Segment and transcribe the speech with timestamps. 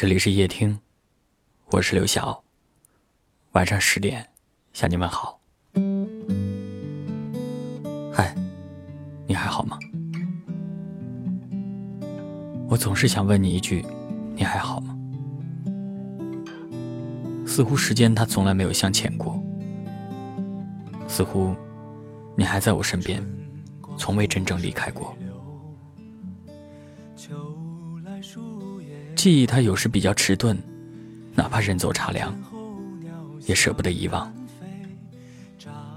[0.00, 0.78] 这里是夜听，
[1.72, 2.42] 我是刘晓。
[3.52, 4.26] 晚上十点
[4.72, 5.38] 向你们好。
[8.10, 8.34] 嗨，
[9.26, 9.78] 你还好吗？
[12.66, 13.84] 我总是想问你一句：
[14.34, 14.98] 你还好吗？
[17.46, 19.38] 似乎时间它从来没有向前过，
[21.06, 21.54] 似乎
[22.34, 23.22] 你还在我身边，
[23.98, 25.14] 从未真正离开过。
[27.14, 28.59] 秋来树
[29.20, 30.56] 记忆它有时比较迟钝，
[31.34, 32.34] 哪怕人走茶凉，
[33.46, 34.32] 也舍不得遗忘。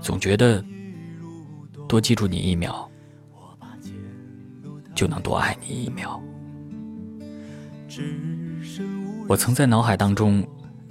[0.00, 0.64] 总觉得
[1.86, 2.88] 多记住你一秒，
[4.94, 6.18] 就能多爱你一秒。
[9.28, 10.42] 我曾在脑海当中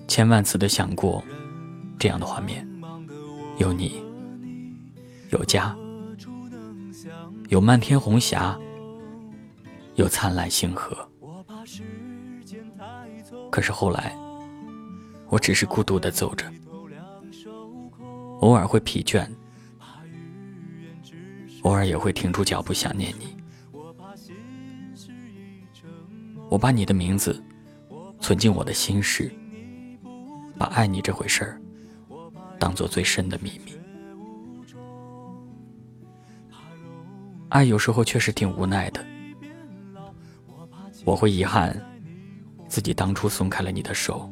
[0.08, 1.24] 千万次的想过
[1.98, 2.64] 这样的画面：
[3.58, 4.04] 有你，
[5.32, 5.76] 有家，
[7.48, 8.56] 有漫天红霞，
[9.96, 11.09] 有灿烂星河。
[13.50, 14.16] 可是后来，
[15.28, 16.46] 我只是孤独的走着，
[18.40, 19.28] 偶尔会疲倦，
[21.64, 23.36] 偶尔也会停住脚步想念你。
[26.50, 27.44] 我把你的名字
[28.20, 29.32] 存进我的心事，
[30.58, 31.62] 把爱你这回事儿
[32.60, 33.74] 当做最深的秘密。
[37.50, 39.06] 爱有时候确实挺无奈的，
[41.04, 41.76] 我会遗憾。
[42.70, 44.32] 自己当初松开了你的手，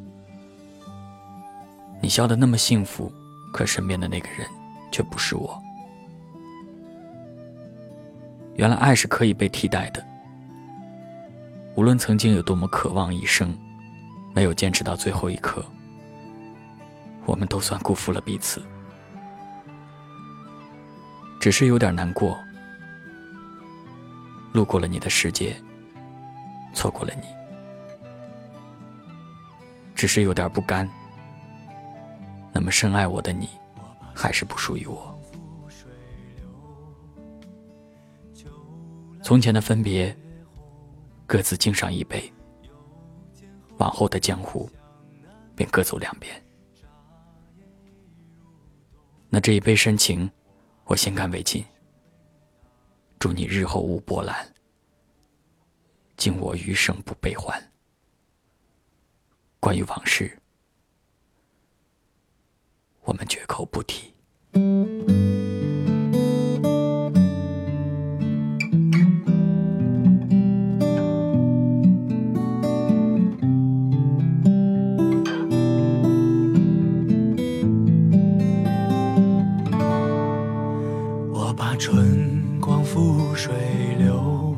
[1.99, 3.11] 你笑得那么幸福，
[3.51, 4.47] 可身边的那个人
[4.91, 5.59] 却不是我。
[8.55, 10.05] 原来爱是可以被替代的，
[11.75, 13.57] 无论曾经有多么渴望一生，
[14.33, 15.65] 没有坚持到最后一刻，
[17.25, 18.61] 我们都算辜负了彼此。
[21.39, 22.37] 只是有点难过，
[24.53, 25.55] 路过了你的世界，
[26.73, 27.36] 错过了你。
[29.97, 30.87] 只是有点不甘，
[32.53, 33.49] 那么深爱我的你，
[34.13, 35.19] 还是不属于我。
[39.23, 40.15] 从前的分别，
[41.25, 42.31] 各自敬上一杯，
[43.79, 44.69] 往后的江湖，
[45.55, 46.31] 便各走两边。
[49.29, 50.29] 那这一杯深情，
[50.85, 51.65] 我先干为敬。
[53.17, 54.47] 祝你日后无波澜，
[56.17, 57.59] 敬我余生不悲欢。
[59.67, 60.31] 关于往事，
[63.03, 64.13] 我们绝口不提。
[81.33, 83.53] 我把春光付水
[83.97, 84.55] 流，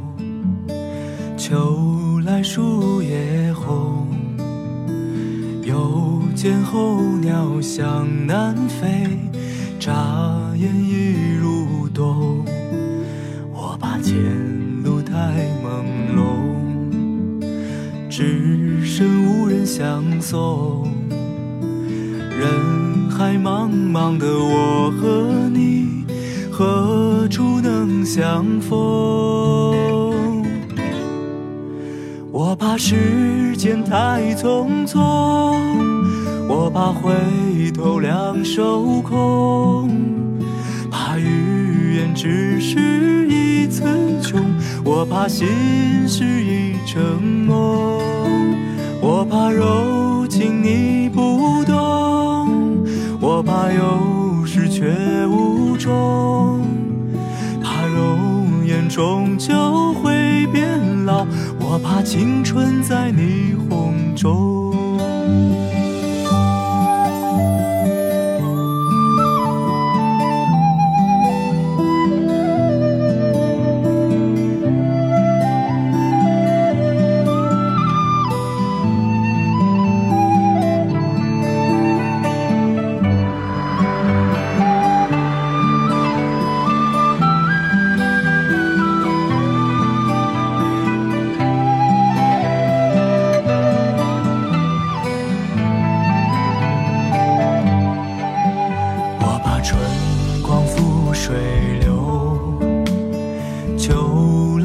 [1.36, 4.08] 秋来树叶红。
[5.70, 9.20] 又见候鸟向南飞，
[9.80, 9.94] 眨
[10.58, 12.44] 眼已入冬。
[13.54, 14.16] 我怕前
[14.84, 15.14] 路太
[15.64, 15.86] 朦
[16.18, 17.40] 胧，
[18.10, 20.88] 只身无人相送。
[21.12, 26.04] 人海茫茫的我和你，
[26.50, 29.19] 何处能相逢？
[32.50, 35.00] 我怕时间太匆匆，
[36.48, 37.12] 我怕回
[37.72, 39.88] 头两手空，
[40.90, 43.84] 怕语言只是一词
[44.24, 44.44] 穷，
[44.84, 45.48] 我怕心
[46.08, 48.02] 事已成梦，
[49.00, 52.84] 我怕柔情你不懂，
[53.22, 54.88] 我怕有始却
[55.28, 56.62] 无终，
[57.62, 60.09] 怕容颜终究会。
[61.84, 64.59] 怕青春在霓虹中。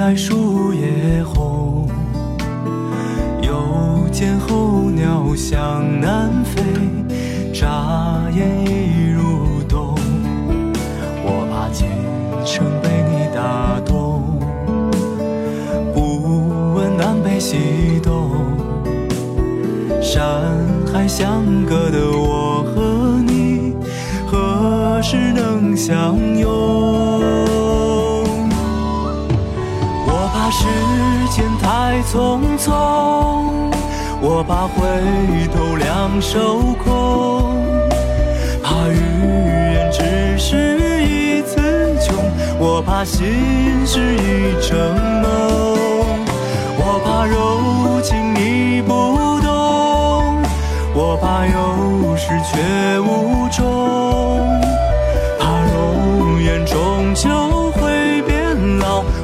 [0.06, 1.88] 来树叶红，
[3.40, 6.62] 又见候鸟向南飞，
[7.54, 9.94] 眨眼已入冬。
[11.24, 11.88] 我怕今
[12.44, 14.38] 生被你打动，
[15.94, 18.30] 不问南北西东。
[20.02, 20.22] 山
[20.92, 23.72] 海相隔的我和你，
[24.26, 26.83] 何时能相拥？
[30.56, 30.62] 时
[31.30, 32.70] 间太匆匆，
[34.20, 34.78] 我怕回
[35.48, 37.56] 头两手空，
[38.62, 38.94] 怕遇
[39.74, 41.58] 言只是一次
[42.00, 42.14] 穷，
[42.60, 44.78] 我怕心是一场
[45.22, 45.26] 梦，
[46.78, 48.92] 我怕柔情你不
[49.42, 49.50] 懂。
[50.94, 53.60] 我怕有始却无终，
[55.40, 55.42] 怕
[55.74, 57.63] 容颜终究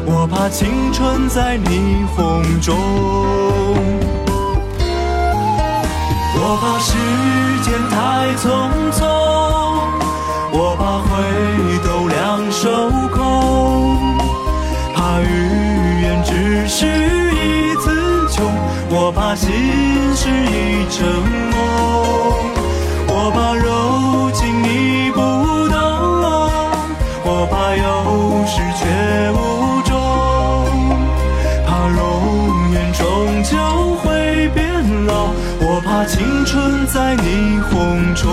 [0.06, 2.76] 我怕青春在霓虹中，
[6.34, 6.88] 我怕时
[7.62, 7.96] 间太
[8.36, 8.48] 匆
[8.92, 9.04] 匆，
[10.52, 11.10] 我怕回
[11.84, 12.68] 头两手
[13.14, 13.18] 空，
[14.94, 15.24] 怕语
[16.02, 18.44] 言只是一次穷，
[18.90, 19.50] 我怕心
[20.14, 20.88] 是一
[36.00, 36.06] 场。
[36.06, 38.30] 青春在霓虹中，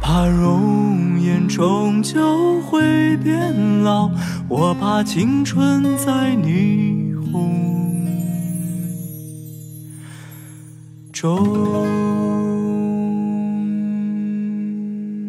[0.00, 4.10] 怕容颜终究会变老，
[4.48, 8.06] 我怕青春在霓虹
[11.12, 11.44] 中。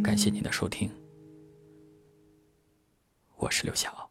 [0.03, 0.89] 感谢您的收听，
[3.37, 4.08] 我是刘晓。